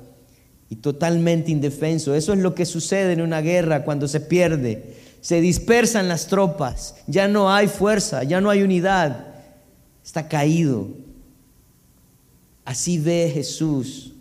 [0.71, 2.15] y totalmente indefenso.
[2.15, 4.95] Eso es lo que sucede en una guerra cuando se pierde.
[5.21, 9.27] Se dispersan las tropas, ya no hay fuerza, ya no hay unidad,
[10.03, 11.02] está caído.
[12.65, 14.13] Así ve Jesús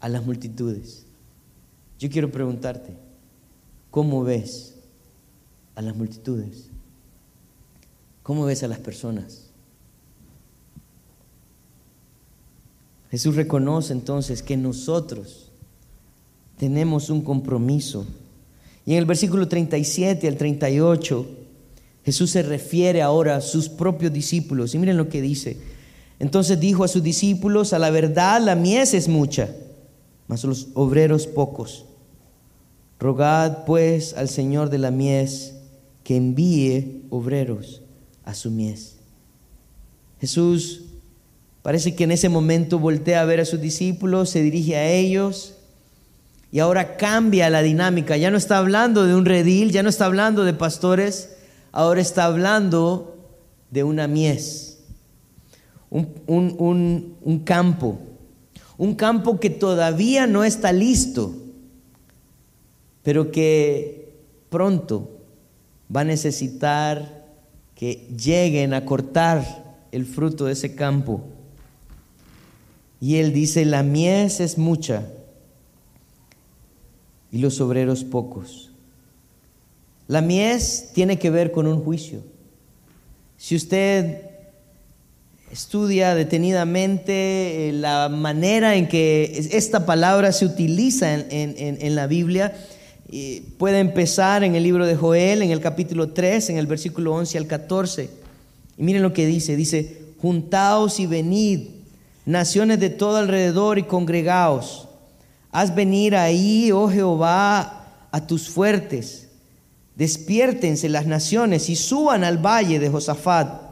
[0.00, 1.04] a las multitudes.
[1.98, 2.92] Yo quiero preguntarte,
[3.90, 4.74] ¿cómo ves
[5.74, 6.68] a las multitudes?
[8.22, 9.44] ¿Cómo ves a las personas?
[13.10, 15.50] Jesús reconoce entonces que nosotros
[16.58, 18.06] tenemos un compromiso.
[18.86, 21.26] Y en el versículo 37 al 38,
[22.04, 24.74] Jesús se refiere ahora a sus propios discípulos.
[24.74, 25.56] Y miren lo que dice.
[26.18, 29.50] Entonces dijo a sus discípulos, a la verdad la mies es mucha,
[30.28, 31.86] mas los obreros pocos.
[32.98, 35.54] Rogad pues al Señor de la mies
[36.04, 37.82] que envíe obreros
[38.24, 38.96] a su mies.
[40.20, 40.82] Jesús
[41.62, 45.54] parece que en ese momento voltea a ver a sus discípulos, se dirige a ellos
[46.52, 48.16] y ahora cambia la dinámica.
[48.16, 51.36] Ya no está hablando de un redil, ya no está hablando de pastores,
[51.72, 53.16] ahora está hablando
[53.70, 54.73] de una mies,
[55.94, 57.98] un, un campo,
[58.76, 61.32] un campo que todavía no está listo,
[63.02, 64.16] pero que
[64.50, 65.10] pronto
[65.94, 67.24] va a necesitar
[67.76, 71.22] que lleguen a cortar el fruto de ese campo.
[73.00, 75.06] Y él dice, la mies es mucha
[77.30, 78.70] y los obreros pocos.
[80.08, 82.22] La mies tiene que ver con un juicio.
[83.36, 84.33] Si usted
[85.50, 92.54] estudia detenidamente eh, la manera en que esta palabra se utiliza en, la Biblia,
[93.58, 97.38] puede empezar en el libro de Joel, en el capítulo 3, en el versículo 11
[97.38, 98.10] al 14.
[98.76, 101.68] Y miren lo que dice, dice, juntaos y venid,
[102.26, 104.88] naciones de todo alrededor y congregaos
[105.54, 109.28] Haz venir ahí, oh Jehová, a tus fuertes.
[109.94, 113.62] Despiértense las naciones y suban al valle de Josafat,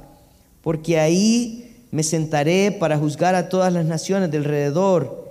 [0.62, 5.30] porque ahí me sentaré para juzgar a todas las naciones de alrededor.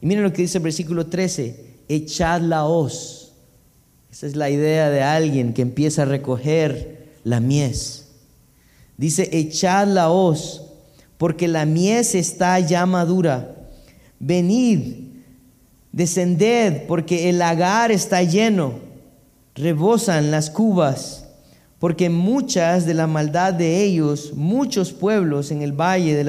[0.00, 3.32] Y miren lo que dice el versículo 13, echad la hoz.
[4.10, 8.08] Esa es la idea de alguien que empieza a recoger la mies.
[8.98, 10.62] Dice, echad la hoz,
[11.16, 13.56] porque la mies está ya madura.
[14.20, 15.02] Venid,
[15.92, 18.80] Descended, porque el lagar está lleno,
[19.54, 21.21] rebosan las cubas,
[21.82, 26.22] porque muchas de la maldad de ellos, muchos pueblos en el valle de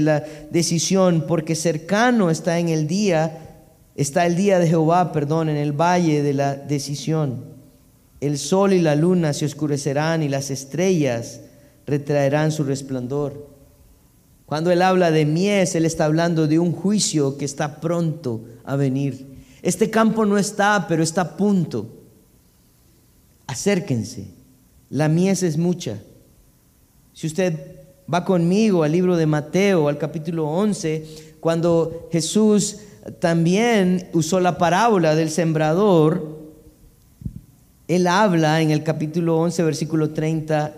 [0.00, 3.60] la, decisión, porque cercano está en el día,
[3.94, 7.44] está el día de Jehová, perdón, en el valle de la decisión.
[8.20, 11.42] El sol y la luna se oscurecerán y las estrellas
[11.86, 13.46] retraerán su resplandor.
[14.44, 18.74] Cuando él habla de mies, él está hablando de un juicio que está pronto a
[18.74, 19.24] venir.
[19.62, 21.86] Este campo no está, pero está a punto.
[23.46, 24.33] Acérquense.
[24.94, 25.98] La mies es mucha.
[27.12, 27.58] Si usted
[28.12, 31.04] va conmigo al libro de Mateo, al capítulo 11,
[31.40, 32.76] cuando Jesús
[33.18, 36.38] también usó la parábola del sembrador,
[37.88, 40.72] él habla en el capítulo 11, versículo 30,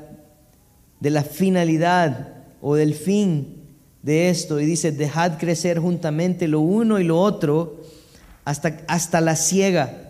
[0.98, 3.64] de la finalidad o del fin
[4.02, 7.82] de esto y dice, dejad crecer juntamente lo uno y lo otro
[8.46, 10.05] hasta, hasta la siega.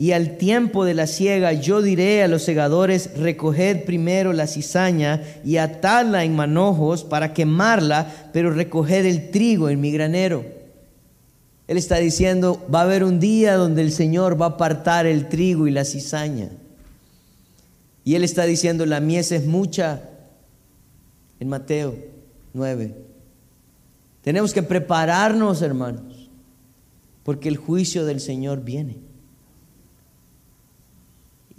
[0.00, 5.24] Y al tiempo de la siega yo diré a los segadores, recoged primero la cizaña
[5.44, 10.44] y atadla en manojos para quemarla, pero recoged el trigo en mi granero.
[11.66, 15.28] Él está diciendo, va a haber un día donde el Señor va a apartar el
[15.28, 16.48] trigo y la cizaña.
[18.04, 20.02] Y él está diciendo, la mies es mucha
[21.40, 21.96] en Mateo.
[22.54, 22.94] 9.
[24.22, 26.30] Tenemos que prepararnos, hermanos,
[27.24, 29.07] porque el juicio del Señor viene.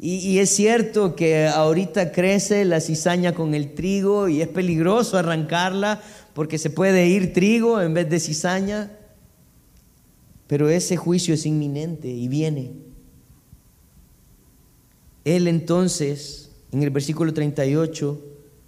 [0.01, 6.01] Y, es cierto que ahorita crece la cizaña con el trigo y es peligroso arrancarla
[6.33, 8.91] porque se puede ir trigo en vez de cizaña.
[10.47, 12.71] Pero ese juicio es inminente y viene.
[15.25, 18.25] Él entonces, en el versículo 38,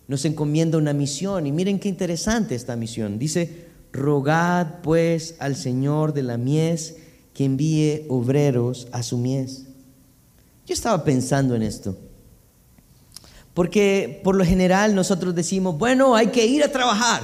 [0.09, 1.47] nos encomienda una misión.
[1.47, 3.17] Y miren qué interesante esta misión.
[3.17, 6.97] Dice, rogad pues al Señor de la mies
[7.33, 9.70] que envíe obreros a su mies.
[10.65, 11.97] Yo estaba pensando en esto.
[13.53, 17.21] Porque por lo general nosotros decimos, bueno, hay que ir a trabajar.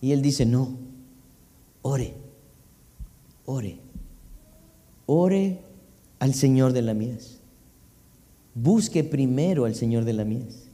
[0.00, 0.76] Y él dice, no,
[1.80, 2.14] ore,
[3.46, 3.78] ore,
[5.06, 5.60] ore
[6.18, 7.38] al Señor de la mies.
[8.54, 10.64] Busque primero al Señor de la mies.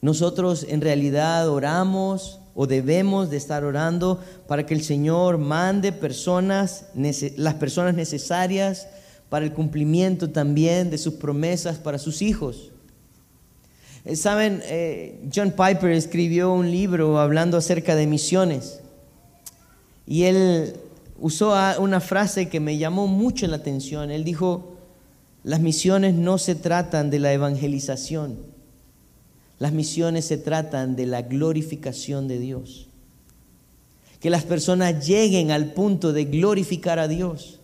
[0.00, 6.86] Nosotros en realidad oramos o debemos de estar orando para que el Señor mande personas,
[7.36, 8.88] las personas necesarias
[9.32, 12.70] para el cumplimiento también de sus promesas para sus hijos.
[14.04, 18.80] Eh, saben, eh, John Piper escribió un libro hablando acerca de misiones
[20.06, 20.74] y él
[21.18, 24.10] usó una frase que me llamó mucho la atención.
[24.10, 24.76] Él dijo,
[25.44, 28.36] las misiones no se tratan de la evangelización,
[29.58, 32.86] las misiones se tratan de la glorificación de Dios.
[34.20, 37.60] Que las personas lleguen al punto de glorificar a Dios.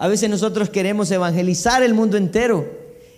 [0.00, 2.66] A veces nosotros queremos evangelizar el mundo entero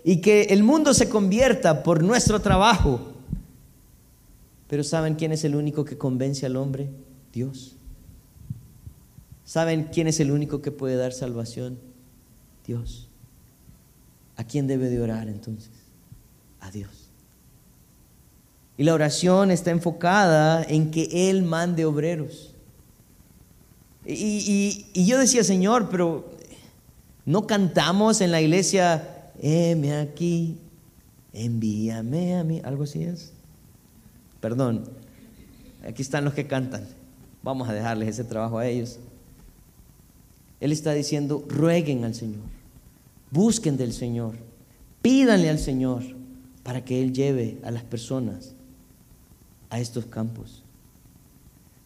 [0.03, 3.13] y que el mundo se convierta por nuestro trabajo.
[4.67, 6.91] Pero ¿saben quién es el único que convence al hombre?
[7.33, 7.77] Dios.
[9.45, 11.79] ¿Saben quién es el único que puede dar salvación?
[12.67, 13.09] Dios.
[14.35, 15.71] ¿A quién debe de orar entonces?
[16.59, 17.11] A Dios.
[18.77, 22.57] Y la oración está enfocada en que Él mande obreros.
[24.05, 26.42] Y, y yo decía, Señor, pero
[27.25, 30.59] no cantamos en la iglesia, heme aquí,
[31.33, 33.33] envíame a mí, algo así es.
[34.41, 34.85] Perdón,
[35.87, 36.87] aquí están los que cantan.
[37.43, 38.99] Vamos a dejarles ese trabajo a ellos.
[40.61, 42.45] Él está diciendo, rueguen al Señor,
[43.31, 44.37] busquen del Señor,
[45.01, 46.05] pídanle al Señor
[46.63, 48.55] para que Él lleve a las personas
[49.71, 50.63] a estos campos.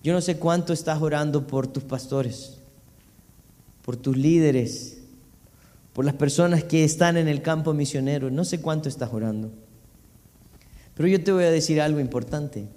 [0.03, 2.59] Yo no sé cuánto estás orando por tus pastores,
[3.82, 4.95] por tus líderes,
[5.97, 8.30] por las personas que están en el campo misionero.
[8.30, 9.51] No sé cuánto estás orando.
[10.94, 12.68] Pero yo te voy a decir algo importante.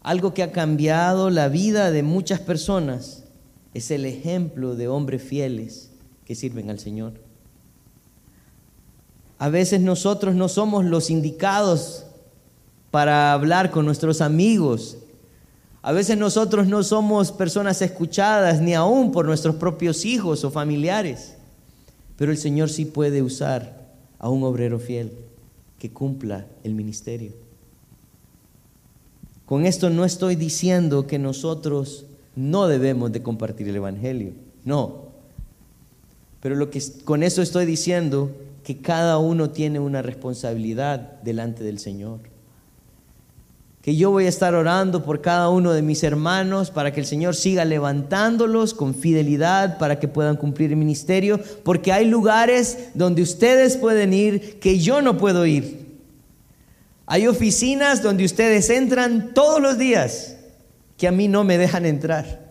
[0.00, 3.24] Algo que ha cambiado la vida de muchas personas
[3.74, 5.90] es el ejemplo de hombres fieles
[6.24, 7.20] que sirven al Señor.
[9.36, 12.06] A veces nosotros no somos los indicados
[12.90, 14.96] para hablar con nuestros amigos.
[15.82, 21.34] A veces nosotros no somos personas escuchadas ni aún por nuestros propios hijos o familiares.
[22.20, 23.80] Pero el Señor sí puede usar
[24.18, 25.10] a un obrero fiel
[25.78, 27.32] que cumpla el ministerio.
[29.46, 32.04] Con esto no estoy diciendo que nosotros
[32.36, 34.32] no debemos de compartir el Evangelio,
[34.66, 35.04] no.
[36.42, 38.30] Pero lo que, con eso estoy diciendo
[38.64, 42.20] que cada uno tiene una responsabilidad delante del Señor
[43.82, 47.06] que yo voy a estar orando por cada uno de mis hermanos para que el
[47.06, 53.22] Señor siga levantándolos con fidelidad para que puedan cumplir el ministerio, porque hay lugares donde
[53.22, 55.98] ustedes pueden ir que yo no puedo ir.
[57.06, 60.36] Hay oficinas donde ustedes entran todos los días
[60.98, 62.50] que a mí no me dejan entrar.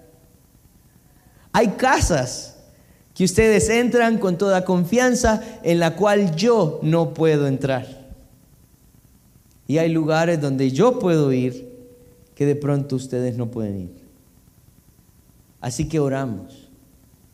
[1.51, 2.55] Hay casas
[3.13, 7.98] que ustedes entran con toda confianza en la cual yo no puedo entrar.
[9.69, 11.69] Y hay lugares donde yo puedo ir
[12.33, 13.91] que de pronto ustedes no pueden ir.
[15.61, 16.69] Así que oramos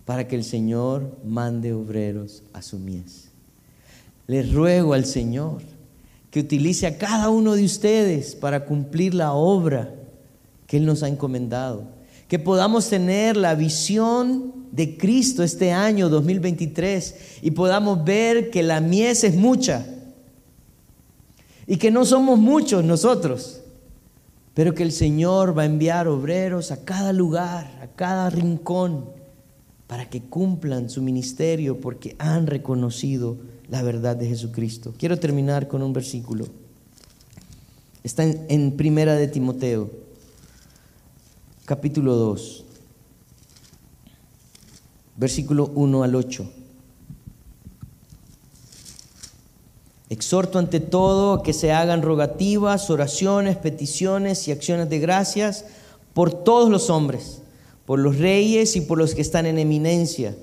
[0.04, 3.30] para que el Señor mande obreros a su mies.
[4.28, 5.62] Les ruego al Señor
[6.30, 9.96] que utilice a cada uno de ustedes para cumplir la obra
[10.68, 11.86] que Él nos ha encomendado.
[12.28, 18.82] Que podamos tener la visión de Cristo este año 2023 y podamos ver que la
[18.82, 19.86] mies es mucha
[21.68, 23.62] y que no somos muchos nosotros,
[24.54, 29.06] pero que el Señor va a enviar obreros a cada lugar, a cada rincón,
[29.88, 33.38] para que cumplan su ministerio porque han reconocido
[33.70, 34.94] la verdad de Jesucristo.
[34.98, 36.48] Quiero terminar con un versículo.
[38.04, 39.90] Está en, Primera de Timoteo,
[41.66, 42.66] capítulo 2,
[45.18, 46.52] versículo 1 al 8.
[50.10, 55.66] Exhorto ante todo que se hagan rogativas, oraciones, peticiones y acciones de gracias
[56.14, 57.42] por todos los hombres,
[57.86, 60.36] por los reyes y por los que están en eminencia,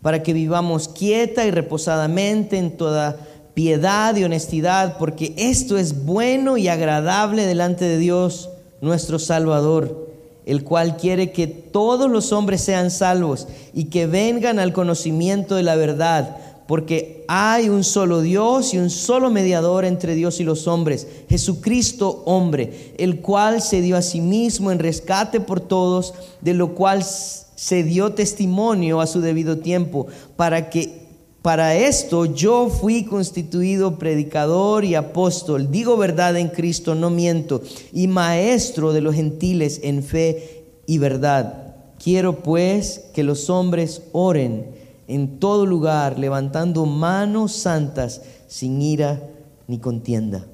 [0.00, 3.18] para que vivamos quieta y reposadamente en toda
[3.52, 8.48] piedad y honestidad, porque esto es bueno y agradable delante de Dios
[8.80, 10.08] nuestro Salvador,
[10.46, 15.62] el cual quiere que todos los hombres sean salvos y que vengan al conocimiento de
[15.62, 16.36] la verdad,
[16.70, 22.22] porque hay un solo Dios y un solo mediador entre Dios y los hombres, Jesucristo
[22.26, 27.02] hombre, el cual se dio a sí mismo en rescate por todos, de lo cual
[27.02, 30.06] se dio testimonio a su debido tiempo,
[30.36, 31.08] para que
[31.42, 37.62] para esto yo fui constituido predicador y apóstol, digo verdad en Cristo, no miento,
[37.92, 41.74] y maestro de los gentiles en fe y verdad.
[41.98, 44.78] Quiero pues que los hombres oren
[45.10, 49.22] en todo lugar, levantando manos santas, sin ira
[49.66, 50.46] ni contienda.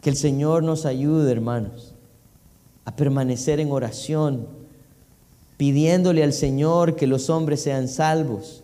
[0.00, 1.94] Que el Señor nos ayude, hermanos,
[2.84, 4.46] a permanecer en oración,
[5.56, 8.62] pidiéndole al Señor que los hombres sean salvos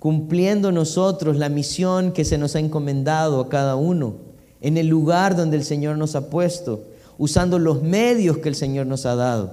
[0.00, 4.14] cumpliendo nosotros la misión que se nos ha encomendado a cada uno,
[4.62, 6.82] en el lugar donde el Señor nos ha puesto,
[7.18, 9.52] usando los medios que el Señor nos ha dado.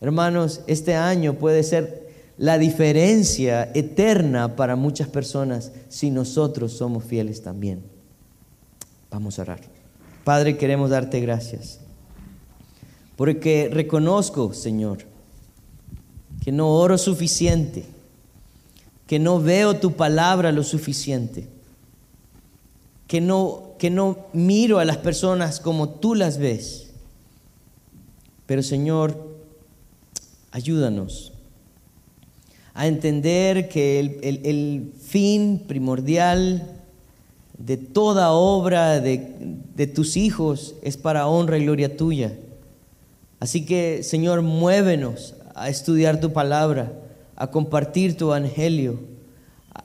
[0.00, 2.07] Hermanos, este año puede ser
[2.38, 7.82] la diferencia eterna para muchas personas si nosotros somos fieles también.
[9.10, 9.60] Vamos a orar.
[10.24, 11.80] Padre, queremos darte gracias,
[13.16, 14.98] porque reconozco, Señor,
[16.42, 17.84] que no oro suficiente
[19.08, 21.48] que no veo tu palabra lo suficiente,
[23.08, 26.90] que no, que no miro a las personas como tú las ves.
[28.44, 29.34] Pero Señor,
[30.50, 31.32] ayúdanos
[32.78, 36.76] a entender que el, el, fin primordial
[37.58, 42.38] de toda obra de, de tus hijos es para honra y gloria tuya.
[43.40, 46.92] Así que, Señor, muévenos a estudiar tu palabra
[47.34, 49.00] a compartir tu evangelio,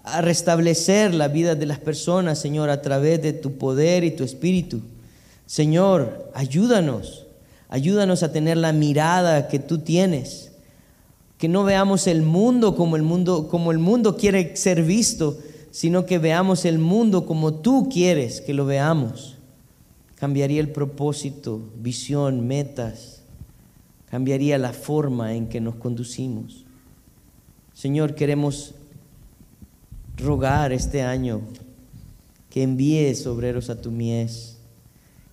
[0.04, 4.24] a restablecer la vida de las personas, Señor, a través de tu poder y tu
[4.24, 4.82] espíritu.
[5.48, 7.26] Señor, ayúdanos,
[7.70, 10.52] ayúdanos a tener la mirada que tú tienes,
[11.44, 15.38] que no veamos el mundo como el mundo como el mundo quiere ser visto,
[15.72, 19.36] sino que veamos el mundo como tú quieres que lo veamos.
[20.16, 23.24] Cambiaría el propósito, visión, metas,
[24.10, 26.64] cambiaría la forma en que nos conducimos.
[27.74, 28.76] Señor, queremos
[30.16, 31.42] rogar este año
[32.50, 34.60] que envíes obreros a tu mies.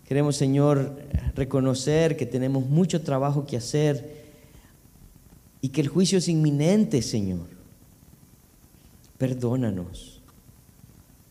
[0.08, 0.92] Queremos, Señor,
[1.36, 4.19] reconocer que tenemos mucho trabajo que hacer
[5.60, 7.46] y que el juicio es inminente, Señor.
[9.18, 10.20] Perdónanos.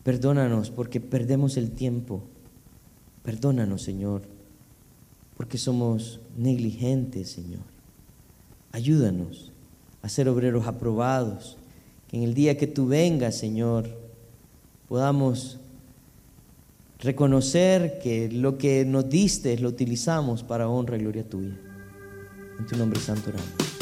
[0.04, 2.22] Perdónanos porque perdemos el tiempo.
[3.22, 4.22] Perdónanos, Señor,
[5.36, 7.62] porque somos negligentes, Señor.
[8.72, 9.52] Ayúdanos
[10.02, 11.56] a ser obreros aprobados.
[12.08, 13.88] Que en el día que tú vengas, Señor,
[14.88, 15.58] podamos
[16.98, 21.56] reconocer que lo que nos diste lo utilizamos para honra y gloria tuya.
[22.58, 23.79] En tu nombre santo oramos.